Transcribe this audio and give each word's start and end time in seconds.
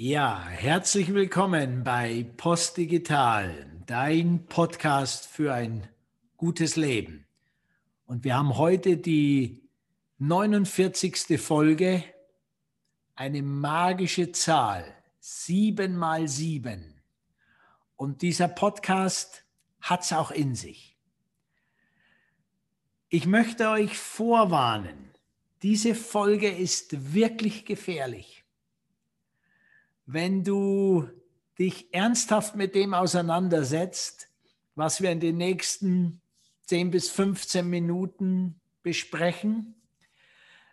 Ja, 0.00 0.46
herzlich 0.46 1.12
willkommen 1.12 1.82
bei 1.82 2.24
Postdigital, 2.36 3.66
dein 3.84 4.46
Podcast 4.46 5.26
für 5.26 5.52
ein 5.52 5.88
gutes 6.36 6.76
Leben. 6.76 7.26
Und 8.06 8.22
wir 8.22 8.36
haben 8.36 8.56
heute 8.56 8.96
die 8.96 9.68
49. 10.18 11.40
Folge, 11.40 12.04
eine 13.16 13.42
magische 13.42 14.30
Zahl, 14.30 14.84
sieben 15.18 15.96
mal 15.96 16.28
sieben. 16.28 17.02
Und 17.96 18.22
dieser 18.22 18.46
Podcast 18.46 19.44
hat 19.80 20.02
es 20.04 20.12
auch 20.12 20.30
in 20.30 20.54
sich. 20.54 20.96
Ich 23.08 23.26
möchte 23.26 23.68
euch 23.68 23.98
vorwarnen, 23.98 25.10
diese 25.62 25.96
Folge 25.96 26.48
ist 26.48 27.14
wirklich 27.14 27.64
gefährlich 27.64 28.37
wenn 30.10 30.42
du 30.42 31.06
dich 31.58 31.92
ernsthaft 31.92 32.56
mit 32.56 32.74
dem 32.74 32.94
auseinandersetzt, 32.94 34.30
was 34.74 35.02
wir 35.02 35.12
in 35.12 35.20
den 35.20 35.36
nächsten 35.36 36.22
10 36.64 36.90
bis 36.90 37.10
15 37.10 37.68
Minuten 37.68 38.58
besprechen, 38.82 39.74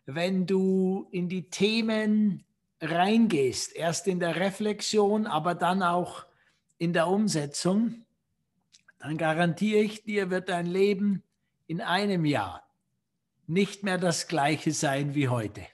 wenn 0.06 0.46
du 0.46 1.10
in 1.12 1.28
die 1.28 1.50
Themen 1.50 2.46
reingehst, 2.80 3.76
erst 3.76 4.08
in 4.08 4.22
der 4.22 4.38
Reflexion, 4.38 5.28
aber 5.28 5.54
dann 5.54 5.84
auch 5.84 6.26
in 6.78 6.94
der 6.94 7.10
Umsetzung, 7.10 8.06
dann 9.00 9.18
garantiere 9.18 9.82
ich 9.82 10.04
dir, 10.04 10.30
wird 10.30 10.48
dein 10.48 10.66
Leben 10.66 11.24
in 11.68 11.82
einem 11.82 12.24
Jahr 12.24 12.66
nicht 13.48 13.84
mehr 13.84 13.98
das 13.98 14.30
gleiche 14.30 14.72
sein 14.72 15.14
wie 15.14 15.28
heute. 15.28 15.68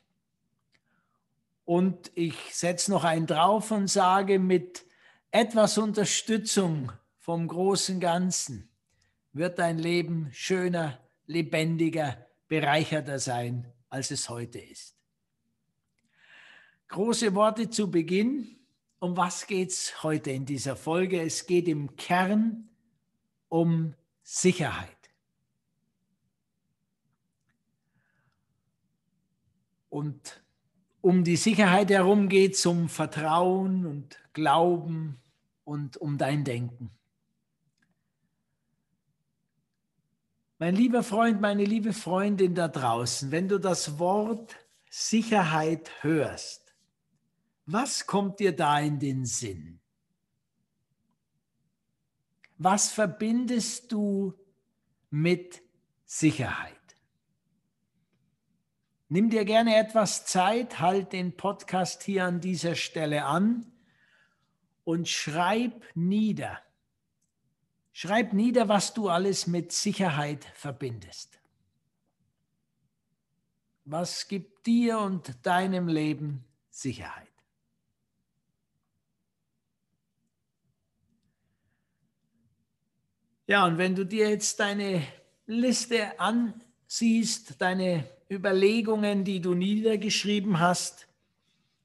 Und 1.71 2.11
ich 2.15 2.35
setze 2.53 2.91
noch 2.91 3.05
einen 3.05 3.27
drauf 3.27 3.71
und 3.71 3.87
sage, 3.87 4.39
mit 4.39 4.83
etwas 5.31 5.77
Unterstützung 5.77 6.91
vom 7.17 7.47
großen 7.47 8.01
Ganzen 8.01 8.69
wird 9.31 9.57
dein 9.57 9.79
Leben 9.79 10.27
schöner, 10.33 10.99
lebendiger, 11.27 12.27
bereicherter 12.49 13.19
sein, 13.19 13.71
als 13.87 14.11
es 14.11 14.27
heute 14.27 14.59
ist. 14.59 14.97
Große 16.89 17.33
Worte 17.35 17.69
zu 17.69 17.89
Beginn. 17.89 18.59
Um 18.99 19.15
was 19.15 19.47
geht 19.47 19.69
es 19.69 20.03
heute 20.03 20.31
in 20.31 20.45
dieser 20.45 20.75
Folge? 20.75 21.21
Es 21.21 21.45
geht 21.45 21.69
im 21.69 21.95
Kern 21.95 22.67
um 23.47 23.95
Sicherheit. 24.23 25.09
Und 29.87 30.40
um 31.01 31.23
die 31.23 31.35
Sicherheit 31.35 31.89
herum 31.89 32.29
geht 32.29 32.53
es 32.53 32.65
um 32.65 32.89
Vertrauen 32.89 33.85
und 33.85 34.17
Glauben 34.33 35.19
und 35.63 35.97
um 35.97 36.17
dein 36.17 36.43
Denken. 36.43 36.91
Mein 40.59 40.75
lieber 40.75 41.01
Freund, 41.01 41.41
meine 41.41 41.65
liebe 41.65 41.91
Freundin 41.91 42.53
da 42.53 42.67
draußen, 42.67 43.31
wenn 43.31 43.47
du 43.47 43.57
das 43.57 43.97
Wort 43.97 44.55
Sicherheit 44.91 45.91
hörst, 46.01 46.75
was 47.65 48.05
kommt 48.05 48.39
dir 48.39 48.55
da 48.55 48.79
in 48.79 48.99
den 48.99 49.25
Sinn? 49.25 49.79
Was 52.57 52.91
verbindest 52.91 53.91
du 53.91 54.33
mit 55.09 55.63
Sicherheit? 56.05 56.80
Nimm 59.13 59.29
dir 59.29 59.43
gerne 59.43 59.75
etwas 59.75 60.25
Zeit, 60.25 60.79
halt 60.79 61.11
den 61.11 61.35
Podcast 61.35 62.01
hier 62.01 62.23
an 62.23 62.39
dieser 62.39 62.75
Stelle 62.75 63.25
an 63.25 63.69
und 64.85 65.09
schreib 65.09 65.83
nieder. 65.95 66.61
Schreib 67.91 68.31
nieder, 68.31 68.69
was 68.69 68.93
du 68.93 69.09
alles 69.09 69.47
mit 69.47 69.73
Sicherheit 69.73 70.45
verbindest. 70.53 71.41
Was 73.83 74.29
gibt 74.29 74.65
dir 74.65 74.99
und 74.99 75.45
deinem 75.45 75.89
Leben 75.89 76.45
Sicherheit? 76.69 77.27
Ja, 83.45 83.65
und 83.65 83.77
wenn 83.77 83.93
du 83.93 84.05
dir 84.05 84.29
jetzt 84.29 84.57
deine 84.61 85.05
Liste 85.47 86.17
ansiehst, 86.91 87.61
deine 87.61 88.03
Überlegungen, 88.29 89.23
die 89.23 89.39
du 89.39 89.53
niedergeschrieben 89.53 90.59
hast, 90.59 91.07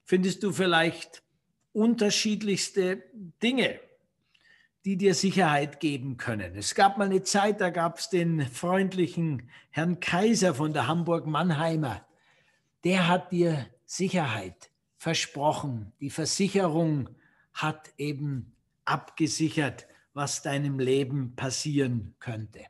findest 0.02 0.42
du 0.42 0.50
vielleicht 0.50 1.22
unterschiedlichste 1.72 3.04
Dinge, 3.40 3.78
die 4.84 4.96
dir 4.96 5.14
Sicherheit 5.14 5.78
geben 5.78 6.16
können. 6.16 6.56
Es 6.56 6.74
gab 6.74 6.98
mal 6.98 7.04
eine 7.04 7.22
Zeit, 7.22 7.60
da 7.60 7.70
gab 7.70 7.98
es 7.98 8.10
den 8.10 8.40
freundlichen 8.48 9.48
Herrn 9.70 10.00
Kaiser 10.00 10.56
von 10.56 10.72
der 10.72 10.88
Hamburg-Mannheimer. 10.88 12.04
Der 12.82 13.06
hat 13.06 13.30
dir 13.30 13.64
Sicherheit 13.84 14.70
versprochen. 14.96 15.92
Die 16.00 16.10
Versicherung 16.10 17.10
hat 17.52 17.90
eben 17.96 18.56
abgesichert, 18.84 19.86
was 20.14 20.42
deinem 20.42 20.80
Leben 20.80 21.36
passieren 21.36 22.16
könnte. 22.18 22.66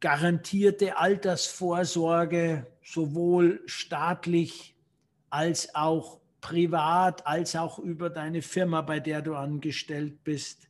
garantierte 0.00 0.96
Altersvorsorge, 0.96 2.66
sowohl 2.82 3.62
staatlich 3.66 4.76
als 5.30 5.74
auch 5.74 6.20
privat, 6.40 7.26
als 7.26 7.56
auch 7.56 7.78
über 7.78 8.10
deine 8.10 8.42
Firma, 8.42 8.80
bei 8.80 9.00
der 9.00 9.22
du 9.22 9.34
angestellt 9.34 10.22
bist. 10.24 10.68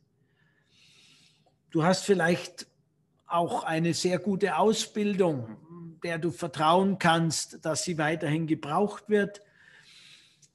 Du 1.69 1.83
hast 1.83 2.03
vielleicht 2.03 2.68
auch 3.29 3.63
eine 3.63 3.93
sehr 3.93 4.19
gute 4.19 4.57
Ausbildung, 4.57 5.57
der 6.03 6.17
du 6.17 6.31
vertrauen 6.31 6.97
kannst, 6.99 7.63
dass 7.63 7.83
sie 7.83 7.97
weiterhin 7.97 8.47
gebraucht 8.47 9.09
wird. 9.09 9.41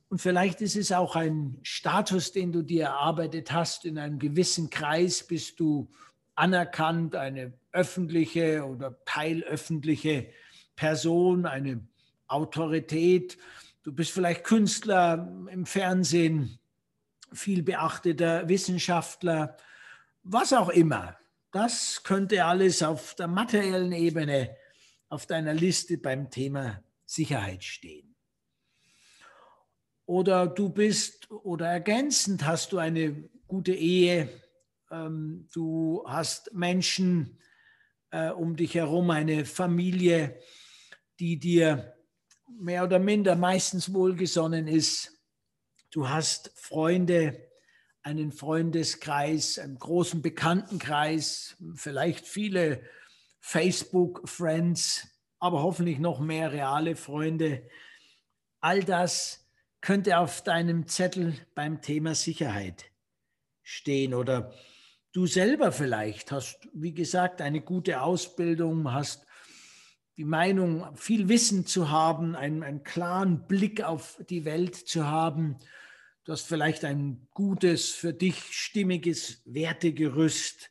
Und 0.08 0.20
vielleicht 0.20 0.60
ist 0.60 0.76
es 0.76 0.92
auch 0.92 1.16
ein 1.16 1.58
Status, 1.62 2.32
den 2.32 2.52
du 2.52 2.62
dir 2.62 2.84
erarbeitet 2.84 3.52
hast. 3.52 3.84
In 3.84 3.98
einem 3.98 4.18
gewissen 4.18 4.70
Kreis 4.70 5.26
bist 5.26 5.60
du 5.60 5.90
anerkannt, 6.34 7.16
eine 7.16 7.52
öffentliche 7.72 8.64
oder 8.64 8.96
teilöffentliche 9.04 10.28
Person, 10.76 11.46
eine 11.46 11.86
Autorität. 12.26 13.38
Du 13.82 13.92
bist 13.92 14.12
vielleicht 14.12 14.44
Künstler 14.44 15.46
im 15.50 15.66
Fernsehen, 15.66 16.58
viel 17.32 17.62
beachteter 17.62 18.48
Wissenschaftler, 18.48 19.56
was 20.22 20.52
auch 20.52 20.68
immer. 20.68 21.16
Das 21.54 22.02
könnte 22.02 22.44
alles 22.44 22.82
auf 22.82 23.14
der 23.14 23.28
materiellen 23.28 23.92
Ebene 23.92 24.56
auf 25.08 25.26
deiner 25.26 25.54
Liste 25.54 25.98
beim 25.98 26.28
Thema 26.28 26.82
Sicherheit 27.06 27.62
stehen. 27.62 28.16
Oder 30.04 30.48
du 30.48 30.68
bist 30.68 31.30
oder 31.30 31.68
ergänzend 31.68 32.44
hast 32.44 32.72
du 32.72 32.78
eine 32.78 33.30
gute 33.46 33.72
Ehe, 33.72 34.28
ähm, 34.90 35.48
du 35.54 36.02
hast 36.08 36.52
Menschen, 36.52 37.38
äh, 38.10 38.30
um 38.30 38.56
dich 38.56 38.74
herum, 38.74 39.10
eine 39.10 39.44
Familie, 39.44 40.36
die 41.20 41.38
dir 41.38 41.94
mehr 42.48 42.82
oder 42.82 42.98
minder 42.98 43.36
meistens 43.36 43.94
wohlgesonnen 43.94 44.66
ist. 44.66 45.22
Du 45.92 46.08
hast 46.08 46.50
Freunde, 46.56 47.43
einen 48.04 48.32
Freundeskreis, 48.32 49.58
einen 49.58 49.78
großen 49.78 50.22
Bekanntenkreis, 50.22 51.56
vielleicht 51.74 52.28
viele 52.28 52.82
Facebook-Friends, 53.40 55.08
aber 55.38 55.62
hoffentlich 55.62 55.98
noch 55.98 56.20
mehr 56.20 56.52
reale 56.52 56.96
Freunde. 56.96 57.66
All 58.60 58.84
das 58.84 59.48
könnte 59.80 60.18
auf 60.18 60.42
deinem 60.42 60.86
Zettel 60.86 61.34
beim 61.54 61.80
Thema 61.80 62.14
Sicherheit 62.14 62.84
stehen 63.62 64.14
oder 64.14 64.52
du 65.12 65.26
selber 65.26 65.72
vielleicht 65.72 66.30
hast, 66.30 66.68
wie 66.74 66.92
gesagt, 66.92 67.40
eine 67.40 67.62
gute 67.62 68.02
Ausbildung, 68.02 68.92
hast 68.92 69.26
die 70.18 70.24
Meinung, 70.24 70.94
viel 70.96 71.28
Wissen 71.28 71.66
zu 71.66 71.90
haben, 71.90 72.36
einen, 72.36 72.62
einen 72.62 72.82
klaren 72.82 73.46
Blick 73.46 73.82
auf 73.82 74.22
die 74.28 74.44
Welt 74.44 74.76
zu 74.76 75.06
haben. 75.06 75.58
Du 76.24 76.32
hast 76.32 76.46
vielleicht 76.46 76.86
ein 76.86 77.28
gutes, 77.34 77.90
für 77.90 78.14
dich 78.14 78.38
stimmiges 78.50 79.42
Wertegerüst. 79.44 80.70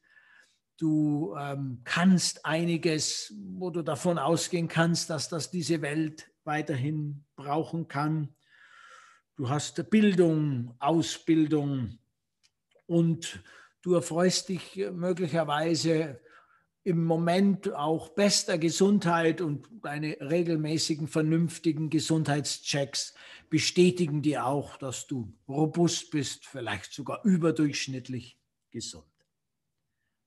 Du 0.78 1.36
ähm, 1.40 1.82
kannst 1.84 2.44
einiges, 2.44 3.32
wo 3.38 3.70
du 3.70 3.84
davon 3.84 4.18
ausgehen 4.18 4.68
kannst, 4.68 5.12
dass 5.12 5.30
das 5.30 5.52
diese 5.52 5.84
Welt 5.84 6.32
weiterhin 6.44 7.24
brauchen 7.36 7.88
kann. 7.88 8.36
Du 9.36 9.48
hast 9.48 9.92
Bildung, 9.92 10.74
Ausbildung 10.80 12.00
und 12.88 13.44
du 13.84 13.94
erfreust 13.94 14.50
dich 14.50 14.76
möglicherweise 14.92 16.20
im 16.84 17.06
Moment 17.06 17.74
auch 17.74 18.10
bester 18.10 18.58
Gesundheit 18.58 19.40
und 19.40 19.70
deine 19.82 20.18
regelmäßigen, 20.20 21.08
vernünftigen 21.08 21.90
Gesundheitschecks 21.90 23.14
bestätigen 23.50 24.22
dir 24.22 24.46
auch, 24.46 24.78
dass 24.78 25.08
du 25.08 25.34
robust 25.48 26.12
bist, 26.12 26.46
vielleicht 26.46 26.92
sogar 26.92 27.24
überdurchschnittlich 27.24 28.38
gesund. 28.72 29.06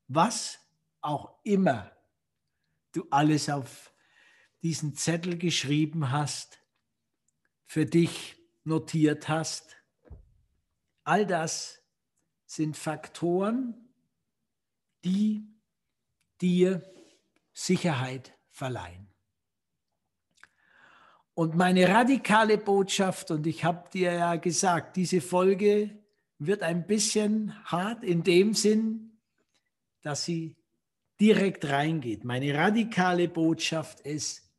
Was 0.08 0.58
auch 1.03 1.35
immer 1.43 1.93
du 2.93 3.06
alles 3.11 3.50
auf 3.50 3.93
diesen 4.62 4.94
Zettel 4.94 5.37
geschrieben 5.37 6.11
hast, 6.11 6.58
für 7.67 7.85
dich 7.85 8.37
notiert 8.64 9.29
hast, 9.29 9.76
all 11.05 11.26
das 11.26 11.82
sind 12.47 12.76
Faktoren, 12.76 13.91
die 15.05 15.56
dir 16.41 16.83
Sicherheit 17.53 18.33
verleihen. 18.50 19.09
Und 21.35 21.55
meine 21.55 21.88
radikale 21.88 22.56
Botschaft, 22.56 23.31
und 23.31 23.47
ich 23.47 23.65
habe 23.65 23.91
dir 23.91 24.12
ja 24.12 24.37
gesagt, 24.37 24.97
diese 24.97 25.21
Folge 25.21 25.99
wird 26.38 26.62
ein 26.62 26.87
bisschen 26.87 27.55
hart 27.65 28.03
in 28.05 28.23
dem 28.23 28.55
Sinn, 28.55 29.19
dass 30.03 30.25
sie 30.25 30.56
direkt 31.21 31.67
reingeht. 31.67 32.25
Meine 32.25 32.55
radikale 32.55 33.29
Botschaft 33.29 34.00
ist, 34.00 34.50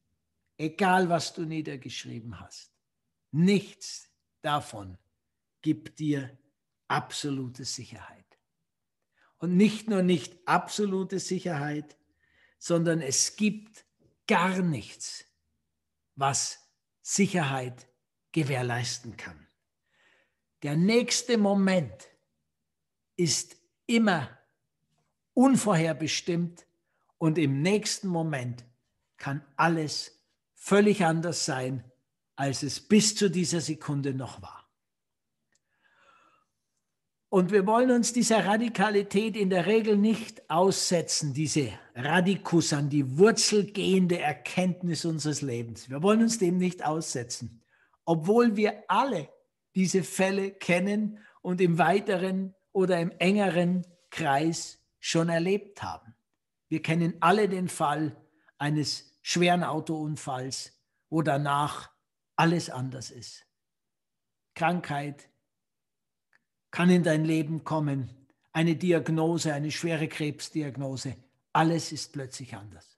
egal 0.57 1.09
was 1.09 1.33
du 1.33 1.45
niedergeschrieben 1.45 2.39
hast, 2.39 2.71
nichts 3.31 4.09
davon 4.41 4.97
gibt 5.61 5.99
dir 5.99 6.37
absolute 6.87 7.65
Sicherheit. 7.65 8.16
Und 9.39 9.55
nicht 9.55 9.87
nur 9.87 10.01
nicht 10.01 10.35
absolute 10.45 11.19
Sicherheit, 11.19 11.95
sondern 12.59 13.01
es 13.01 13.35
gibt 13.35 13.85
gar 14.27 14.61
nichts, 14.61 15.25
was 16.15 16.59
Sicherheit 17.01 17.87
gewährleisten 18.31 19.15
kann. 19.15 19.47
Der 20.63 20.75
nächste 20.75 21.37
Moment 21.37 22.07
ist 23.15 23.55
immer 23.85 24.29
unvorherbestimmt 25.33 26.65
und 27.19 27.37
im 27.37 27.61
nächsten 27.61 28.07
Moment 28.07 28.65
kann 29.17 29.45
alles 29.55 30.23
völlig 30.53 31.05
anders 31.05 31.45
sein, 31.45 31.83
als 32.35 32.63
es 32.63 32.79
bis 32.79 33.15
zu 33.15 33.29
dieser 33.29 33.61
Sekunde 33.61 34.13
noch 34.13 34.41
war. 34.41 34.56
Und 37.29 37.51
wir 37.51 37.67
wollen 37.67 37.91
uns 37.91 38.13
dieser 38.13 38.45
Radikalität 38.45 39.35
in 39.35 39.49
der 39.49 39.65
Regel 39.65 39.97
nicht 39.97 40.49
aussetzen, 40.49 41.33
diese 41.33 41.73
Radikus 41.93 42.71
an 42.71 42.89
die 42.89 43.17
Wurzel 43.17 43.71
gehende 43.71 44.19
Erkenntnis 44.19 45.03
unseres 45.03 45.41
Lebens. 45.41 45.89
Wir 45.89 46.01
wollen 46.01 46.21
uns 46.21 46.37
dem 46.37 46.57
nicht 46.57 46.85
aussetzen, 46.85 47.61
obwohl 48.05 48.55
wir 48.55 48.83
alle 48.87 49.29
diese 49.75 50.03
Fälle 50.03 50.51
kennen 50.51 51.19
und 51.41 51.59
im 51.59 51.77
weiteren 51.77 52.55
oder 52.71 52.99
im 52.99 53.11
engeren 53.19 53.85
Kreis 54.09 54.79
schon 54.99 55.27
erlebt 55.27 55.83
haben. 55.83 56.15
Wir 56.69 56.81
kennen 56.81 57.17
alle 57.19 57.49
den 57.49 57.67
Fall 57.67 58.15
eines 58.57 59.17
schweren 59.21 59.63
Autounfalls, 59.63 60.79
wo 61.09 61.21
danach 61.21 61.91
alles 62.37 62.69
anders 62.69 63.11
ist. 63.11 63.45
Krankheit 64.55 65.29
kann 66.71 66.89
in 66.89 67.03
dein 67.03 67.25
Leben 67.25 67.63
kommen, 67.63 68.09
eine 68.51 68.75
Diagnose, 68.75 69.53
eine 69.53 69.71
schwere 69.71 70.07
Krebsdiagnose, 70.07 71.15
alles 71.53 71.91
ist 71.91 72.13
plötzlich 72.13 72.55
anders. 72.55 72.97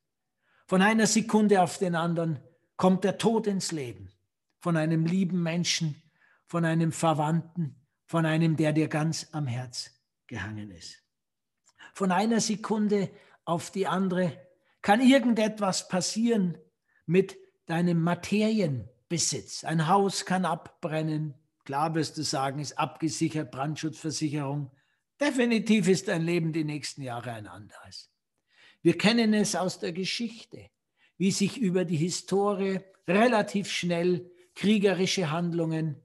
Von 0.68 0.82
einer 0.82 1.08
Sekunde 1.08 1.62
auf 1.62 1.78
den 1.78 1.96
anderen 1.96 2.40
kommt 2.78 3.04
der 3.04 3.18
Tod 3.18 3.48
ins 3.48 3.72
Leben, 3.72 4.12
von 4.60 4.78
einem 4.78 5.06
lieben 5.06 5.42
Menschen, 5.42 6.02
von 6.46 6.66
einem 6.66 6.92
Verwandten, 6.92 7.76
von 8.06 8.26
einem, 8.26 8.56
der 8.56 8.74
dir 8.74 8.88
ganz 8.88 9.28
am 9.32 9.48
Herz 9.48 9.92
gehangen 10.28 10.72
ist. 10.72 11.04
Von 11.94 12.12
einer 12.12 12.40
Sekunde 12.40 13.10
auf 13.46 13.72
die 13.72 13.88
andere 13.88 14.40
kann 14.82 15.02
irgendetwas 15.02 15.88
passieren 15.88 16.58
mit 17.06 17.38
deinem 17.66 18.02
Materienbesitz. 18.02 19.64
Ein 19.64 19.88
Haus 19.88 20.26
kann 20.26 20.46
abbrennen. 20.46 21.34
Klar 21.66 21.94
wirst 21.96 22.18
du 22.18 22.24
sagen, 22.24 22.60
ist 22.60 22.78
abgesichert, 22.78 23.52
Brandschutzversicherung. 23.52 24.72
Definitiv 25.20 25.88
ist 25.88 26.08
dein 26.08 26.24
Leben 26.24 26.54
die 26.54 26.64
nächsten 26.64 27.02
Jahre 27.02 27.32
ein 27.34 27.48
anderes. 27.48 28.10
Wir 28.82 28.98
kennen 28.98 29.34
es 29.34 29.56
aus 29.56 29.80
der 29.80 29.92
Geschichte, 29.92 30.70
wie 31.18 31.32
sich 31.32 31.58
über 31.58 31.84
die 31.86 31.98
Historie 31.98 32.80
relativ 33.08 33.70
schnell 33.70 34.32
kriegerische 34.56 35.32
Handlungen 35.32 36.02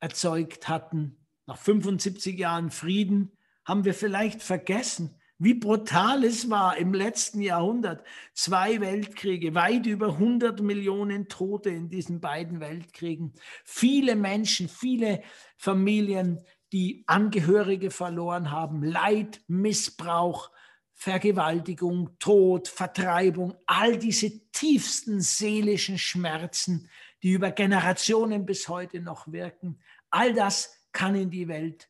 erzeugt 0.00 0.68
hatten. 0.68 1.26
Nach 1.46 1.56
75 1.56 2.38
Jahren 2.38 2.70
Frieden 2.70 3.32
haben 3.64 3.84
wir 3.84 3.94
vielleicht 3.94 4.42
vergessen, 4.42 5.17
wie 5.38 5.54
brutal 5.54 6.24
es 6.24 6.50
war 6.50 6.76
im 6.76 6.92
letzten 6.92 7.40
Jahrhundert. 7.40 8.04
Zwei 8.34 8.80
Weltkriege, 8.80 9.54
weit 9.54 9.86
über 9.86 10.08
100 10.08 10.60
Millionen 10.60 11.28
Tote 11.28 11.70
in 11.70 11.88
diesen 11.88 12.20
beiden 12.20 12.58
Weltkriegen. 12.60 13.32
Viele 13.64 14.16
Menschen, 14.16 14.68
viele 14.68 15.22
Familien, 15.56 16.44
die 16.72 17.04
Angehörige 17.06 17.90
verloren 17.90 18.50
haben. 18.50 18.82
Leid, 18.82 19.40
Missbrauch, 19.46 20.50
Vergewaltigung, 20.92 22.18
Tod, 22.18 22.66
Vertreibung, 22.66 23.54
all 23.66 23.96
diese 23.96 24.50
tiefsten 24.50 25.20
seelischen 25.20 25.98
Schmerzen, 25.98 26.90
die 27.22 27.30
über 27.30 27.52
Generationen 27.52 28.44
bis 28.44 28.68
heute 28.68 29.00
noch 29.00 29.30
wirken. 29.30 29.80
All 30.10 30.34
das 30.34 30.74
kann 30.92 31.14
in 31.14 31.30
die 31.30 31.46
Welt 31.46 31.88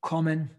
kommen 0.00 0.56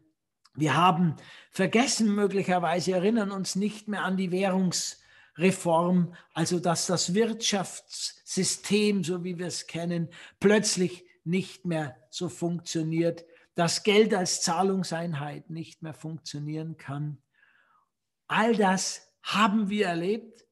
wir 0.58 0.76
haben 0.76 1.16
vergessen 1.52 2.14
möglicherweise, 2.14 2.94
erinnern 2.94 3.30
uns 3.32 3.56
nicht 3.56 3.88
mehr 3.88 4.04
an 4.04 4.18
die 4.18 4.32
Währungsreform, 4.32 6.16
also 6.34 6.60
dass 6.60 6.88
das 6.88 7.14
Wirtschaftssystem, 7.14 9.04
so 9.04 9.24
wie 9.24 9.38
wir 9.38 9.46
es 9.46 9.68
kennen, 9.68 10.10
plötzlich 10.40 11.06
nicht 11.24 11.66
mehr 11.66 11.96
so 12.10 12.28
funktioniert, 12.28 13.24
dass 13.54 13.84
Geld 13.84 14.16
als 14.16 14.42
Zahlungseinheit 14.42 15.52
nicht 15.52 15.84
mehr 15.84 15.94
funktionieren 15.94 16.78
kann. 16.78 17.20
All 18.28 18.56
das 18.56 19.14
haben 19.22 19.70
wir 19.70 19.86
erlebt 19.86 20.44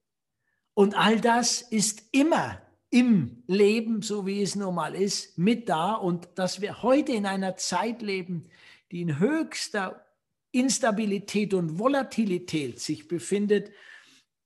und 0.75 0.95
all 0.95 1.19
das 1.19 1.61
ist 1.63 2.03
immer 2.11 2.61
im 2.91 3.43
Leben, 3.47 4.03
so 4.03 4.27
wie 4.27 4.43
es 4.43 4.55
nun 4.55 4.75
mal 4.75 4.93
ist, 4.93 5.37
mit 5.37 5.67
da 5.67 5.93
und 5.93 6.29
dass 6.35 6.61
wir 6.61 6.83
heute 6.83 7.11
in 7.11 7.25
einer 7.25 7.57
Zeit 7.57 8.03
leben, 8.03 8.47
die 8.95 9.01
in 9.01 9.19
höchster 9.19 10.07
Instabilität 10.51 11.53
und 11.53 11.77
Volatilität 11.77 12.79
sich 12.79 13.09
befindet, 13.09 13.73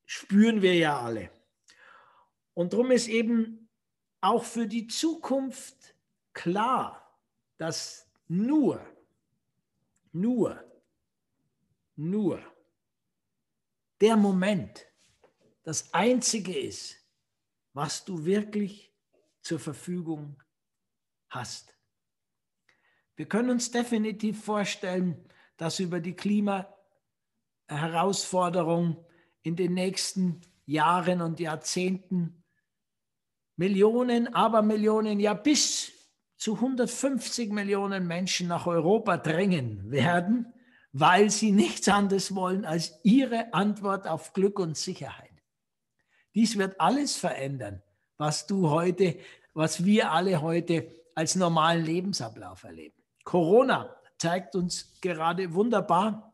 spüren 0.07 0.63
wir 0.63 0.73
ja 0.73 0.99
alle. 0.99 1.29
Und 2.55 2.73
darum 2.73 2.89
ist 2.89 3.09
eben 3.09 3.69
auch 4.21 4.43
für 4.43 4.65
die 4.65 4.87
Zukunft 4.87 5.93
klar, 6.33 7.15
dass 7.57 8.09
nur, 8.27 8.83
nur, 10.13 10.63
nur 11.95 12.41
der 14.01 14.17
Moment, 14.17 14.83
das 15.61 15.93
Einzige 15.93 16.57
ist, 16.57 16.95
was 17.73 18.03
du 18.03 18.25
wirklich 18.25 18.91
zur 19.43 19.59
Verfügung 19.59 20.41
hast. 21.29 21.78
Wir 23.19 23.27
können 23.27 23.49
uns 23.49 23.69
definitiv 23.69 24.45
vorstellen, 24.45 25.17
dass 25.57 25.81
über 25.81 25.99
die 25.99 26.15
Klimaherausforderung 26.15 29.05
in 29.41 29.57
den 29.57 29.73
nächsten 29.73 30.39
Jahren 30.65 31.21
und 31.21 31.41
Jahrzehnten 31.41 32.45
Millionen, 33.57 34.33
aber 34.33 34.61
Millionen, 34.61 35.19
ja 35.19 35.33
bis 35.33 35.91
zu 36.37 36.53
150 36.53 37.51
Millionen 37.51 38.07
Menschen 38.07 38.47
nach 38.47 38.67
Europa 38.67 39.17
drängen 39.17 39.91
werden, 39.91 40.53
weil 40.93 41.29
sie 41.29 41.51
nichts 41.51 41.89
anderes 41.89 42.33
wollen 42.33 42.63
als 42.63 43.01
ihre 43.03 43.53
Antwort 43.53 44.07
auf 44.07 44.31
Glück 44.31 44.59
und 44.59 44.77
Sicherheit. 44.77 45.43
Dies 46.35 46.57
wird 46.57 46.79
alles 46.79 47.17
verändern, 47.17 47.83
was 48.15 48.47
du 48.47 48.69
heute, 48.69 49.19
was 49.53 49.83
wir 49.83 50.13
alle 50.13 50.41
heute 50.41 50.89
als 51.15 51.35
normalen 51.35 51.83
Lebensablauf 51.83 52.63
erleben. 52.63 52.98
Corona 53.23 53.95
zeigt 54.17 54.55
uns 54.55 54.93
gerade 55.01 55.53
wunderbar, 55.53 56.33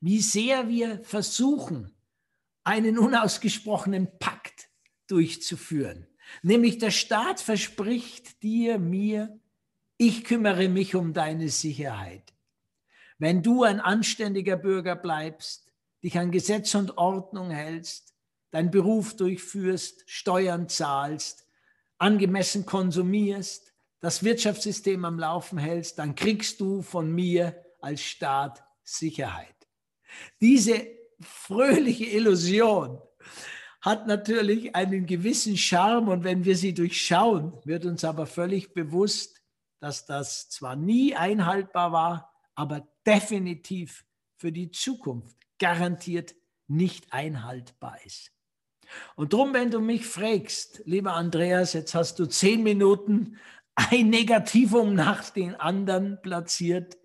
wie 0.00 0.20
sehr 0.20 0.68
wir 0.68 1.02
versuchen, 1.04 1.94
einen 2.64 2.98
unausgesprochenen 2.98 4.18
Pakt 4.18 4.68
durchzuführen. 5.06 6.06
Nämlich 6.42 6.78
der 6.78 6.90
Staat 6.90 7.40
verspricht 7.40 8.42
dir, 8.42 8.78
mir, 8.78 9.38
ich 9.98 10.24
kümmere 10.24 10.68
mich 10.68 10.94
um 10.94 11.12
deine 11.12 11.48
Sicherheit. 11.48 12.32
Wenn 13.18 13.42
du 13.42 13.64
ein 13.64 13.80
anständiger 13.80 14.56
Bürger 14.56 14.96
bleibst, 14.96 15.70
dich 16.02 16.18
an 16.18 16.30
Gesetz 16.30 16.74
und 16.74 16.96
Ordnung 16.96 17.50
hältst, 17.50 18.14
deinen 18.50 18.70
Beruf 18.70 19.14
durchführst, 19.16 20.04
Steuern 20.06 20.68
zahlst, 20.68 21.46
angemessen 21.98 22.64
konsumierst, 22.64 23.69
das 24.00 24.24
Wirtschaftssystem 24.24 25.04
am 25.04 25.18
Laufen 25.18 25.58
hältst, 25.58 25.98
dann 25.98 26.14
kriegst 26.14 26.60
du 26.60 26.82
von 26.82 27.12
mir 27.12 27.64
als 27.80 28.02
Staat 28.02 28.64
Sicherheit. 28.82 29.54
Diese 30.40 30.86
fröhliche 31.20 32.06
Illusion 32.06 33.00
hat 33.80 34.06
natürlich 34.06 34.74
einen 34.74 35.06
gewissen 35.06 35.56
Charme 35.56 36.08
und 36.08 36.24
wenn 36.24 36.44
wir 36.44 36.56
sie 36.56 36.74
durchschauen, 36.74 37.52
wird 37.64 37.86
uns 37.86 38.04
aber 38.04 38.26
völlig 38.26 38.74
bewusst, 38.74 39.40
dass 39.80 40.04
das 40.04 40.50
zwar 40.50 40.76
nie 40.76 41.14
einhaltbar 41.14 41.92
war, 41.92 42.32
aber 42.54 42.86
definitiv 43.06 44.04
für 44.36 44.52
die 44.52 44.70
Zukunft 44.70 45.36
garantiert 45.58 46.34
nicht 46.66 47.12
einhaltbar 47.12 47.98
ist. 48.04 48.32
Und 49.14 49.32
darum, 49.32 49.54
wenn 49.54 49.70
du 49.70 49.80
mich 49.80 50.06
fragst, 50.06 50.82
lieber 50.84 51.14
Andreas, 51.14 51.72
jetzt 51.72 51.94
hast 51.94 52.18
du 52.18 52.26
zehn 52.26 52.62
Minuten 52.62 53.38
ein 53.88 54.10
Negativum 54.10 54.94
nach 54.94 55.30
den 55.30 55.54
anderen 55.54 56.20
platziert. 56.20 56.98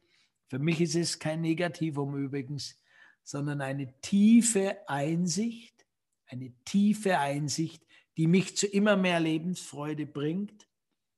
Für 0.48 0.60
mich 0.60 0.82
ist 0.82 0.96
es 0.96 1.20
kein 1.20 1.42
Negativum 1.42 2.18
übrigens, 2.18 2.78
sondern 3.24 3.62
eine 3.62 4.00
tiefe 4.02 4.78
Einsicht, 4.90 5.86
eine 6.28 6.54
tiefe 6.66 7.20
Einsicht, 7.20 7.86
die 8.18 8.28
mich 8.28 8.58
zu 8.58 8.68
immer 8.68 8.98
mehr 8.98 9.20
Lebensfreude 9.20 10.06
bringt. 10.06 10.68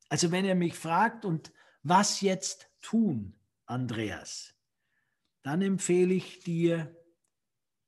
Also 0.09 0.31
wenn 0.31 0.45
er 0.45 0.55
mich 0.55 0.75
fragt, 0.75 1.25
und 1.25 1.51
was 1.81 2.21
jetzt 2.21 2.69
tun, 2.81 3.35
Andreas, 3.65 4.53
dann 5.41 5.61
empfehle 5.61 6.13
ich 6.13 6.39
dir 6.39 6.95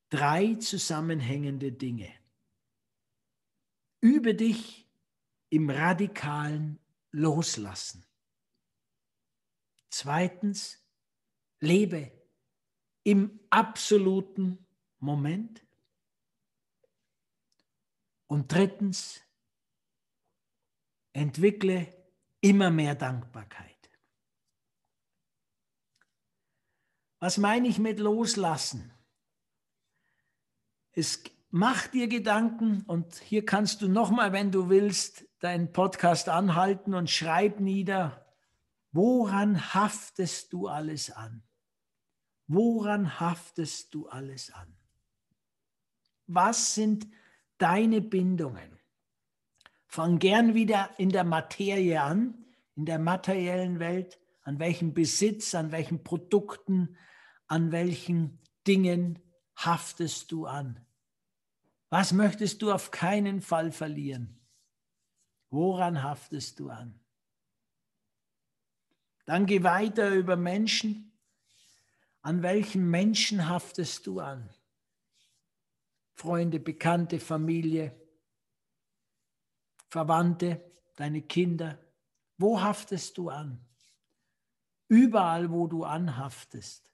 drei 0.09 0.55
zusammenhängende 0.55 1.71
Dinge. 1.71 2.09
Übe 4.01 4.33
dich 4.33 4.89
im 5.49 5.69
radikalen 5.69 6.79
Loslassen. 7.11 8.05
Zweitens, 9.89 10.83
lebe 11.59 12.11
im 13.03 13.39
absoluten 13.49 14.65
Moment. 14.99 15.65
Und 18.27 18.51
drittens, 18.51 19.21
entwickle 21.13 21.91
immer 22.41 22.69
mehr 22.69 22.95
Dankbarkeit. 22.95 23.89
Was 27.19 27.37
meine 27.37 27.67
ich 27.67 27.79
mit 27.79 27.99
loslassen? 27.99 28.93
Es 30.93 31.23
macht 31.51 31.93
dir 31.93 32.07
Gedanken 32.07 32.83
und 32.87 33.15
hier 33.15 33.45
kannst 33.45 33.81
du 33.81 33.87
nochmal, 33.87 34.31
wenn 34.33 34.51
du 34.51 34.69
willst, 34.69 35.25
deinen 35.39 35.71
Podcast 35.71 36.29
anhalten 36.29 36.93
und 36.93 37.09
schreib 37.09 37.59
nieder, 37.59 38.25
woran 38.91 39.73
haftest 39.73 40.51
du 40.53 40.67
alles 40.67 41.11
an? 41.11 41.43
Woran 42.47 43.19
haftest 43.19 43.93
du 43.93 44.07
alles 44.07 44.51
an? 44.51 44.75
Was 46.27 46.75
sind 46.75 47.07
deine 47.57 48.01
Bindungen? 48.01 48.79
Fang 49.85 50.19
gern 50.19 50.53
wieder 50.53 50.89
in 50.97 51.09
der 51.09 51.23
Materie 51.23 52.01
an, 52.01 52.45
in 52.75 52.85
der 52.85 52.99
materiellen 52.99 53.79
Welt, 53.79 54.19
an 54.43 54.59
welchem 54.59 54.93
Besitz, 54.93 55.55
an 55.55 55.71
welchen 55.71 56.03
Produkten, 56.03 56.97
an 57.47 57.71
welchen 57.71 58.39
Dingen 58.67 59.19
haftest 59.55 60.31
du 60.31 60.45
an? 60.45 60.85
Was 61.89 62.13
möchtest 62.13 62.61
du 62.61 62.71
auf 62.71 62.91
keinen 62.91 63.41
Fall 63.41 63.71
verlieren? 63.71 64.39
Woran 65.49 66.03
haftest 66.03 66.59
du 66.59 66.69
an? 66.69 66.99
Dann 69.25 69.45
geh 69.45 69.63
weiter 69.63 70.09
über 70.11 70.35
Menschen. 70.35 71.11
An 72.21 72.43
welchen 72.43 72.89
Menschen 72.89 73.47
haftest 73.47 74.05
du 74.07 74.19
an? 74.19 74.49
Freunde, 76.13 76.59
Bekannte, 76.59 77.19
Familie, 77.19 77.95
Verwandte, 79.87 80.61
deine 80.95 81.21
Kinder. 81.21 81.79
Wo 82.37 82.61
haftest 82.61 83.17
du 83.17 83.29
an? 83.29 83.65
Überall, 84.87 85.51
wo 85.51 85.67
du 85.67 85.83
anhaftest, 85.83 86.91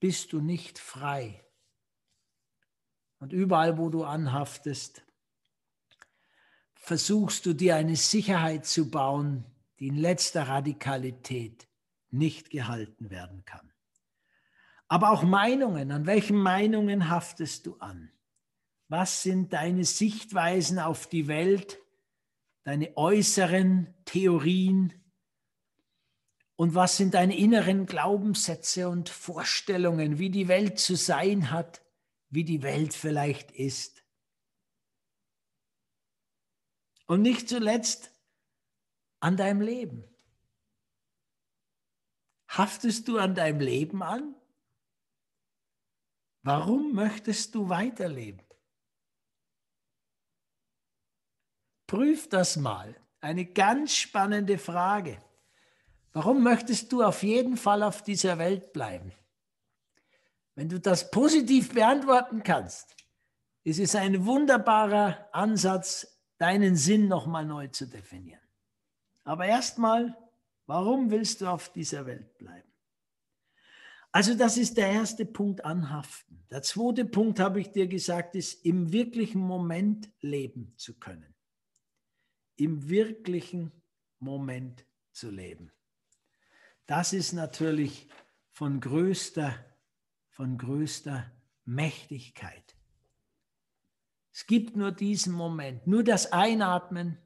bist 0.00 0.32
du 0.32 0.40
nicht 0.40 0.78
frei. 0.78 1.45
Und 3.18 3.32
überall, 3.32 3.78
wo 3.78 3.88
du 3.88 4.04
anhaftest, 4.04 5.02
versuchst 6.74 7.46
du 7.46 7.54
dir 7.54 7.76
eine 7.76 7.96
Sicherheit 7.96 8.66
zu 8.66 8.90
bauen, 8.90 9.44
die 9.78 9.88
in 9.88 9.96
letzter 9.96 10.48
Radikalität 10.48 11.66
nicht 12.10 12.50
gehalten 12.50 13.10
werden 13.10 13.44
kann. 13.44 13.72
Aber 14.88 15.10
auch 15.10 15.22
Meinungen, 15.22 15.90
an 15.90 16.06
welchen 16.06 16.36
Meinungen 16.36 17.08
haftest 17.08 17.66
du 17.66 17.76
an? 17.78 18.12
Was 18.88 19.22
sind 19.22 19.52
deine 19.52 19.84
Sichtweisen 19.84 20.78
auf 20.78 21.08
die 21.08 21.26
Welt, 21.26 21.80
deine 22.62 22.96
äußeren 22.96 23.92
Theorien? 24.04 24.92
Und 26.54 26.74
was 26.74 26.96
sind 26.96 27.14
deine 27.14 27.36
inneren 27.36 27.86
Glaubenssätze 27.86 28.88
und 28.88 29.08
Vorstellungen, 29.08 30.18
wie 30.18 30.30
die 30.30 30.48
Welt 30.48 30.78
zu 30.78 30.94
sein 30.94 31.50
hat 31.50 31.82
wie 32.28 32.44
die 32.44 32.62
Welt 32.62 32.94
vielleicht 32.94 33.52
ist. 33.52 34.02
Und 37.06 37.22
nicht 37.22 37.48
zuletzt 37.48 38.10
an 39.20 39.36
deinem 39.36 39.60
Leben. 39.60 40.04
Haftest 42.48 43.06
du 43.08 43.18
an 43.18 43.34
deinem 43.34 43.60
Leben 43.60 44.02
an? 44.02 44.34
Warum 46.42 46.94
möchtest 46.94 47.54
du 47.54 47.68
weiterleben? 47.68 48.46
Prüf 51.86 52.28
das 52.28 52.56
mal. 52.56 52.94
Eine 53.20 53.44
ganz 53.46 53.94
spannende 53.94 54.58
Frage. 54.58 55.18
Warum 56.12 56.42
möchtest 56.42 56.92
du 56.92 57.02
auf 57.02 57.22
jeden 57.22 57.56
Fall 57.56 57.82
auf 57.82 58.02
dieser 58.02 58.38
Welt 58.38 58.72
bleiben? 58.72 59.12
Wenn 60.56 60.70
du 60.70 60.80
das 60.80 61.10
positiv 61.10 61.74
beantworten 61.74 62.42
kannst, 62.42 62.96
ist 63.62 63.78
es 63.78 63.94
ein 63.94 64.24
wunderbarer 64.24 65.28
Ansatz, 65.32 66.18
deinen 66.38 66.76
Sinn 66.76 67.08
nochmal 67.08 67.44
neu 67.44 67.68
zu 67.68 67.86
definieren. 67.86 68.40
Aber 69.22 69.44
erstmal, 69.44 70.16
warum 70.66 71.10
willst 71.10 71.42
du 71.42 71.46
auf 71.46 71.72
dieser 71.72 72.06
Welt 72.06 72.38
bleiben? 72.38 72.72
Also 74.12 74.34
das 74.34 74.56
ist 74.56 74.78
der 74.78 74.88
erste 74.88 75.26
Punkt, 75.26 75.62
anhaften. 75.62 76.46
Der 76.50 76.62
zweite 76.62 77.04
Punkt, 77.04 77.38
habe 77.38 77.60
ich 77.60 77.72
dir 77.72 77.86
gesagt, 77.86 78.34
ist 78.34 78.64
im 78.64 78.92
wirklichen 78.92 79.40
Moment 79.40 80.10
leben 80.20 80.72
zu 80.78 80.98
können. 80.98 81.34
Im 82.56 82.88
wirklichen 82.88 83.72
Moment 84.20 84.86
zu 85.12 85.30
leben. 85.30 85.70
Das 86.86 87.12
ist 87.12 87.34
natürlich 87.34 88.08
von 88.52 88.80
größter 88.80 89.54
von 90.36 90.58
größter 90.58 91.32
Mächtigkeit. 91.64 92.76
Es 94.34 94.46
gibt 94.46 94.76
nur 94.76 94.92
diesen 94.92 95.32
Moment, 95.32 95.86
nur 95.86 96.04
das 96.04 96.30
Einatmen, 96.30 97.16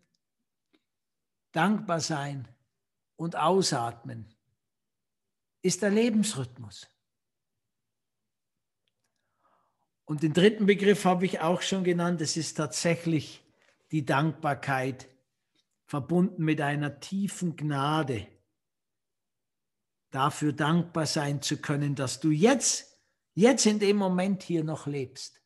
dankbar 1.51 1.99
sein 1.99 2.47
und 3.17 3.35
ausatmen 3.35 4.33
ist 5.61 5.83
der 5.83 5.91
Lebensrhythmus. 5.91 6.87
Und 10.05 10.23
den 10.23 10.33
dritten 10.33 10.67
Begriff 10.67 11.05
habe 11.05 11.27
ich 11.27 11.41
auch 11.41 11.63
schon 11.63 11.83
genannt, 11.83 12.21
es 12.21 12.37
ist 12.37 12.55
tatsächlich 12.55 13.45
die 13.91 14.05
Dankbarkeit 14.05 15.09
verbunden 15.85 16.45
mit 16.45 16.61
einer 16.61 17.01
tiefen 17.01 17.57
Gnade, 17.57 18.29
dafür 20.11 20.53
dankbar 20.53 21.07
sein 21.07 21.43
zu 21.43 21.57
können, 21.57 21.97
dass 21.97 22.21
du 22.21 22.31
jetzt, 22.31 22.90
jetzt 23.41 23.67
in 23.67 23.79
dem 23.79 23.97
Moment 23.97 24.43
hier 24.43 24.65
noch 24.65 24.87
lebst 24.87 25.41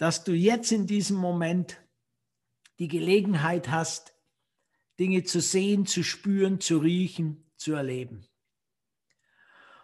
dass 0.00 0.24
du 0.24 0.32
jetzt 0.32 0.72
in 0.72 0.86
diesem 0.86 1.18
Moment 1.18 1.78
die 2.78 2.88
Gelegenheit 2.88 3.68
hast, 3.68 4.14
Dinge 4.98 5.24
zu 5.24 5.42
sehen, 5.42 5.84
zu 5.84 6.02
spüren, 6.02 6.58
zu 6.58 6.78
riechen, 6.78 7.50
zu 7.58 7.74
erleben. 7.74 8.26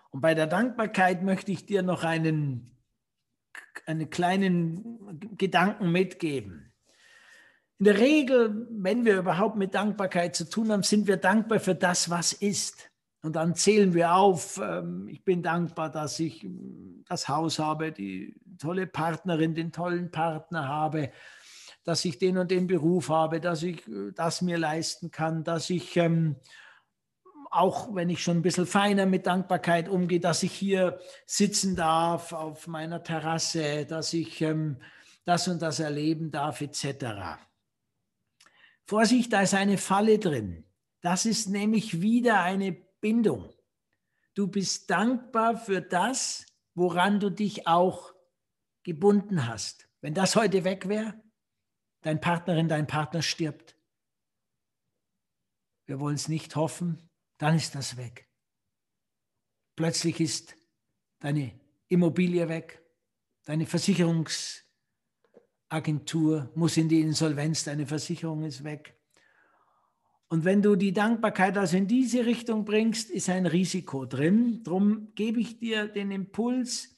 Und 0.09 0.23
bei 0.23 0.35
der 0.35 0.47
Dankbarkeit 0.47 1.23
möchte 1.23 1.53
ich 1.53 1.67
dir 1.67 1.83
noch 1.83 2.03
einen, 2.03 2.79
einen 3.85 4.09
kleinen 4.09 5.37
Gedanken 5.37 5.93
mitgeben. 5.93 6.73
In 7.79 7.85
der 7.85 7.99
Regel, 7.99 8.67
wenn 8.71 9.05
wir 9.05 9.19
überhaupt 9.19 9.57
mit 9.57 9.75
Dankbarkeit 9.75 10.35
zu 10.35 10.49
tun 10.49 10.73
haben, 10.73 10.83
sind 10.83 11.07
wir 11.07 11.19
dankbar 11.19 11.61
für 11.61 11.75
das, 11.75 12.09
was 12.09 12.33
ist. 12.33 12.91
Und 13.27 13.35
dann 13.35 13.57
zählen 13.57 13.93
wir 13.93 14.15
auf, 14.15 14.61
ähm, 14.63 15.09
ich 15.09 15.25
bin 15.25 15.43
dankbar, 15.43 15.91
dass 15.91 16.21
ich 16.21 16.45
ähm, 16.45 17.05
das 17.09 17.29
Haus 17.29 17.59
habe, 17.59 17.91
die 17.91 18.37
tolle 18.57 18.87
Partnerin, 18.87 19.53
den 19.53 19.73
tollen 19.73 20.13
Partner 20.13 20.69
habe, 20.69 21.11
dass 21.83 22.05
ich 22.05 22.19
den 22.19 22.39
und 22.39 22.53
den 22.53 22.69
Beruf 22.69 23.09
habe, 23.09 23.41
dass 23.41 23.65
ich 23.65 23.85
äh, 23.89 24.13
das 24.15 24.43
mir 24.43 24.59
leisten 24.59 25.11
kann, 25.11 25.43
dass 25.43 25.71
ich 25.71 25.97
ähm, 25.97 26.37
auch 27.51 27.93
wenn 27.97 28.11
ich 28.11 28.23
schon 28.23 28.37
ein 28.37 28.43
bisschen 28.43 28.65
feiner 28.65 29.07
mit 29.07 29.27
Dankbarkeit 29.27 29.89
umgehe, 29.89 30.21
dass 30.21 30.45
ich 30.45 30.53
hier 30.53 31.01
sitzen 31.27 31.75
darf 31.75 32.33
auf 32.33 32.69
meiner 32.69 33.03
Terrasse, 33.03 33.87
dass 33.87 34.13
ich 34.13 34.45
das 35.25 35.49
und 35.49 35.63
das 35.63 35.81
erleben 35.81 36.31
darf, 36.31 36.61
etc. 36.61 37.39
Vorsicht, 38.85 39.33
da 39.33 39.41
ist 39.41 39.55
eine 39.55 39.79
Falle 39.79 40.19
drin. 40.19 40.65
Das 41.01 41.25
ist 41.25 41.49
nämlich 41.49 42.03
wieder 42.03 42.43
eine 42.43 42.86
Bindung. 43.07 43.55
Du 44.35 44.49
bist 44.49 44.91
dankbar 44.91 45.57
für 45.57 45.81
das, 45.81 46.45
woran 46.75 47.21
du 47.21 47.31
dich 47.31 47.69
auch 47.69 48.13
gebunden 48.83 49.47
hast. 49.47 49.89
Wenn 50.01 50.13
das 50.13 50.35
heute 50.35 50.65
weg 50.65 50.89
wäre, 50.89 51.15
dein 52.01 52.21
Partnerin, 52.21 52.67
dein 52.67 52.89
Partner 52.89 53.23
stirbt. 53.23 53.77
Wir 55.85 56.01
wollen 56.01 56.17
es 56.17 56.27
nicht 56.27 56.57
hoffen, 56.57 57.09
dann 57.39 57.55
ist 57.55 57.77
das 57.77 57.97
weg. 57.97 58.29
Plötzlich 59.77 60.19
ist 60.19 60.57
deine 61.21 61.57
Immobilie 61.87 62.49
weg, 62.49 62.83
deine 63.45 63.67
Versicherungsagentur 63.67 66.51
muss 66.57 66.77
in 66.77 66.89
die 66.89 67.03
Insolvenz, 67.03 67.63
deine 67.63 67.87
Versicherung 67.87 68.43
ist 68.43 68.65
weg. 68.65 68.96
Und 70.29 70.45
wenn 70.45 70.61
du 70.61 70.75
die 70.75 70.93
Dankbarkeit 70.93 71.57
also 71.57 71.77
in 71.77 71.87
diese 71.87 72.27
Richtung 72.27 72.65
bringst, 72.65 73.11
ist 73.11 73.29
ein 73.29 73.47
Risiko 73.47 74.07
drin. 74.07 74.63
Darum 74.65 75.15
gebe 75.15 75.41
ich 75.41 75.59
dir 75.59 75.87
den 75.87 76.11
Impuls, 76.11 76.97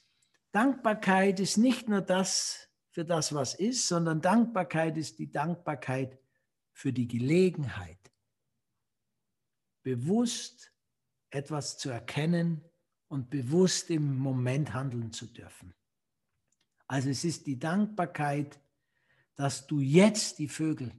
Dankbarkeit 0.51 1.39
ist 1.39 1.57
nicht 1.57 1.87
nur 1.89 2.01
das 2.01 2.69
für 2.89 3.05
das, 3.05 3.33
was 3.33 3.53
ist, 3.53 3.87
sondern 3.87 4.19
Dankbarkeit 4.19 4.97
ist 4.97 5.19
die 5.19 5.31
Dankbarkeit 5.31 6.17
für 6.73 6.91
die 6.91 7.07
Gelegenheit, 7.07 7.99
bewusst 9.83 10.73
etwas 11.29 11.77
zu 11.77 11.91
erkennen 11.91 12.63
und 13.09 13.29
bewusst 13.29 13.91
im 13.91 14.17
Moment 14.17 14.73
handeln 14.73 15.11
zu 15.11 15.27
dürfen. 15.27 15.75
Also 16.87 17.09
es 17.09 17.23
ist 17.23 17.45
die 17.45 17.59
Dankbarkeit, 17.59 18.59
dass 19.35 19.67
du 19.67 19.81
jetzt 19.81 20.39
die 20.39 20.47
Vögel 20.47 20.91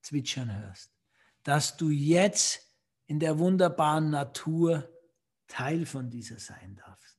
zwitschern 0.00 0.52
hörst 0.52 0.91
dass 1.42 1.76
du 1.76 1.90
jetzt 1.90 2.66
in 3.06 3.18
der 3.18 3.38
wunderbaren 3.38 4.10
Natur 4.10 4.88
Teil 5.48 5.84
von 5.84 6.10
dieser 6.10 6.38
sein 6.38 6.76
darfst. 6.76 7.18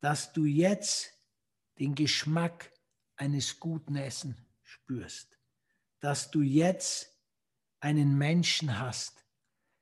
Dass 0.00 0.32
du 0.32 0.44
jetzt 0.44 1.12
den 1.78 1.94
Geschmack 1.94 2.72
eines 3.16 3.60
guten 3.60 3.96
Essen 3.96 4.46
spürst. 4.62 5.38
Dass 6.00 6.30
du 6.30 6.40
jetzt 6.40 7.14
einen 7.80 8.16
Menschen 8.16 8.78
hast, 8.78 9.24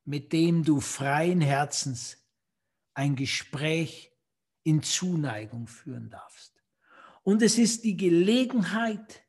mit 0.04 0.32
dem 0.32 0.64
du 0.64 0.80
freien 0.80 1.40
Herzens 1.40 2.18
ein 2.94 3.14
Gespräch 3.14 4.12
in 4.64 4.82
Zuneigung 4.82 5.68
führen 5.68 6.10
darfst. 6.10 6.60
Und 7.22 7.42
es 7.42 7.58
ist 7.58 7.84
die 7.84 7.96
Gelegenheit, 7.96 9.22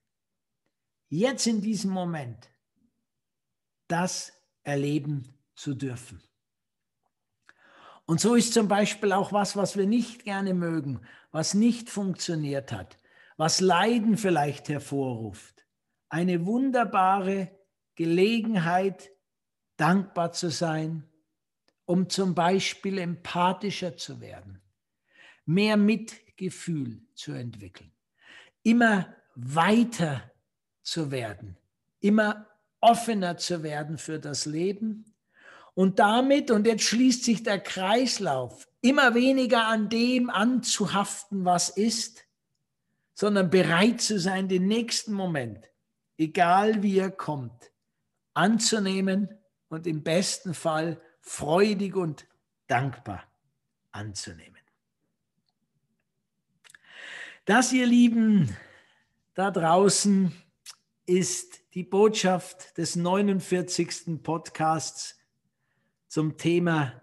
jetzt 1.10 1.46
in 1.48 1.62
diesem 1.62 1.92
Moment, 1.92 2.50
das 3.90 4.32
erleben 4.64 5.34
zu 5.56 5.74
dürfen. 5.74 6.22
Und 8.06 8.20
so 8.20 8.36
ist 8.36 8.54
zum 8.54 8.68
Beispiel 8.68 9.12
auch 9.12 9.34
was, 9.34 9.56
was 9.56 9.78
wir 9.78 9.86
nicht 9.86 10.24
gerne 10.24 10.54
mögen, 10.54 11.02
was 11.32 11.54
nicht 11.54 11.90
funktioniert 11.90 12.72
hat, 12.72 12.98
was 13.38 13.62
Leiden 13.62 14.18
vielleicht 14.18 14.70
hervorruft. 14.70 15.66
Eine 16.10 16.46
wunderbare 16.46 17.52
Gelegenheit, 17.96 19.12
dankbar 19.78 20.32
zu 20.32 20.50
sein, 20.50 21.04
um 21.86 22.10
zum 22.10 22.34
Beispiel 22.34 22.98
empathischer 22.98 23.96
zu 23.96 24.22
werden, 24.22 24.62
mehr 25.46 25.78
Mitgefühl 25.78 27.02
zu 27.14 27.34
entwickeln, 27.34 27.92
immer 28.64 29.14
weiter 29.36 30.32
zu 30.82 31.12
werden, 31.12 31.58
immer 32.00 32.48
offener 32.82 33.38
zu 33.38 33.64
werden 33.64 33.98
für 33.98 34.20
das 34.20 34.46
Leben 34.46 35.14
und 35.74 36.00
damit, 36.00 36.52
und 36.52 36.68
jetzt 36.68 36.84
schließt 36.84 37.24
sich 37.24 37.44
der 37.44 37.60
Kreislauf, 37.60 38.68
immer 38.82 39.16
weniger 39.16 39.68
an 39.68 39.90
dem 39.90 40.30
anzuhaften, 40.30 41.46
was 41.46 41.70
ist, 41.70 42.26
sondern 43.14 43.50
bereit 43.50 44.02
zu 44.02 44.20
sein, 44.20 44.48
den 44.48 44.68
nächsten 44.68 45.14
Moment, 45.14 45.70
egal 46.18 46.84
wie 46.84 46.98
er 46.98 47.12
kommt, 47.12 47.72
anzunehmen 48.34 49.30
und 49.70 49.88
im 49.88 50.04
besten 50.04 50.54
Fall 50.54 51.02
freudig 51.22 51.96
und 51.96 52.28
dankbar 52.68 53.24
anzunehmen. 53.92 54.62
Das, 57.46 57.72
ihr 57.72 57.88
Lieben, 57.88 58.56
da 59.34 59.50
draußen 59.50 60.32
ist 61.06 61.62
die 61.74 61.84
Botschaft 61.84 62.78
des 62.78 62.96
49. 62.96 64.24
Podcasts 64.24 65.20
zum 66.08 66.38
Thema 66.38 67.02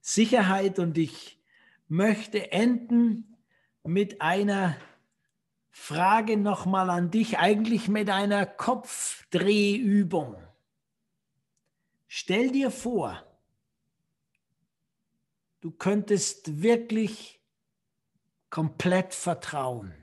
Sicherheit 0.00 0.78
und 0.78 0.98
ich 0.98 1.42
möchte 1.88 2.52
enden 2.52 3.36
mit 3.82 4.20
einer 4.20 4.76
Frage 5.70 6.36
nochmal 6.36 6.90
an 6.90 7.10
dich, 7.10 7.38
eigentlich 7.38 7.88
mit 7.88 8.10
einer 8.10 8.44
Kopfdrehübung. 8.44 10.36
Stell 12.08 12.50
dir 12.50 12.70
vor, 12.70 13.22
du 15.60 15.70
könntest 15.70 16.62
wirklich 16.62 17.40
komplett 18.50 19.14
vertrauen. 19.14 19.94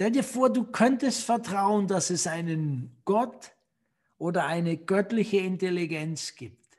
Stell 0.00 0.12
dir 0.12 0.24
vor, 0.24 0.50
du 0.50 0.64
könntest 0.64 1.24
vertrauen, 1.24 1.86
dass 1.86 2.08
es 2.08 2.26
einen 2.26 2.96
Gott 3.04 3.52
oder 4.16 4.46
eine 4.46 4.78
göttliche 4.78 5.36
Intelligenz 5.36 6.36
gibt, 6.36 6.78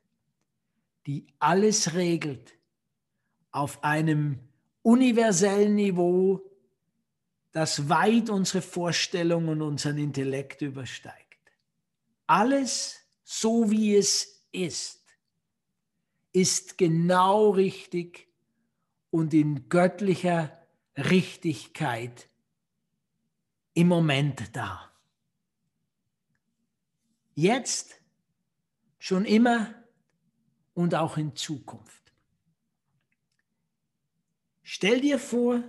die 1.05 1.27
alles 1.37 1.93
regelt 1.93 2.55
auf 3.51 3.83
einem 3.83 4.39
universellen 4.81 5.75
Niveau, 5.75 6.41
das 7.51 7.89
weit 7.89 8.31
unsere 8.31 8.63
Vorstellungen 8.63 9.49
und 9.49 9.61
unseren 9.61 9.99
Intellekt 9.99 10.63
übersteigt. 10.63 11.51
Alles 12.25 13.01
so 13.23 13.69
wie 13.69 13.97
es 13.97 14.47
ist, 14.51 15.03
ist 16.33 16.75
genau 16.75 17.51
richtig 17.51 18.29
und 19.11 19.31
in 19.35 19.69
göttlicher 19.69 20.57
Richtigkeit 20.97 22.30
im 23.73 23.87
Moment 23.87 24.55
da. 24.55 24.91
Jetzt, 27.33 28.01
schon 28.99 29.25
immer 29.25 29.73
und 30.73 30.93
auch 30.95 31.17
in 31.17 31.35
Zukunft. 31.35 32.13
Stell 34.61 35.01
dir 35.01 35.19
vor, 35.19 35.63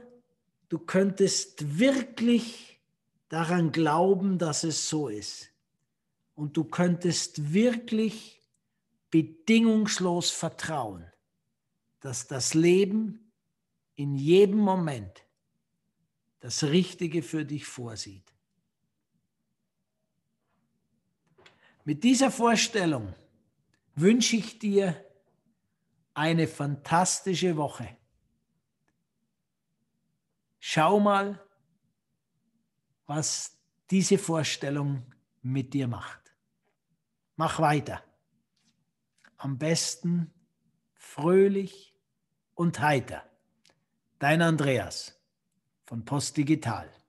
du 0.68 0.78
könntest 0.78 1.78
wirklich 1.78 2.80
daran 3.28 3.72
glauben, 3.72 4.38
dass 4.38 4.64
es 4.64 4.88
so 4.88 5.08
ist. 5.08 5.48
Und 6.34 6.56
du 6.56 6.64
könntest 6.64 7.52
wirklich 7.52 8.42
bedingungslos 9.10 10.30
vertrauen, 10.30 11.10
dass 12.00 12.26
das 12.26 12.54
Leben 12.54 13.32
in 13.94 14.16
jedem 14.16 14.58
Moment 14.58 15.24
das 16.42 16.64
Richtige 16.64 17.22
für 17.22 17.44
dich 17.44 17.66
vorsieht. 17.66 18.34
Mit 21.84 22.02
dieser 22.02 22.32
Vorstellung 22.32 23.14
wünsche 23.94 24.36
ich 24.36 24.58
dir 24.58 25.08
eine 26.14 26.48
fantastische 26.48 27.56
Woche. 27.56 27.96
Schau 30.58 30.98
mal, 30.98 31.40
was 33.06 33.56
diese 33.90 34.18
Vorstellung 34.18 35.06
mit 35.42 35.72
dir 35.74 35.86
macht. 35.86 36.34
Mach 37.36 37.60
weiter. 37.60 38.02
Am 39.36 39.58
besten 39.58 40.34
fröhlich 40.94 41.94
und 42.56 42.80
heiter. 42.80 43.24
Dein 44.18 44.42
Andreas 44.42 45.21
von 45.92 46.06
Post 46.06 46.38
Digital. 46.38 47.01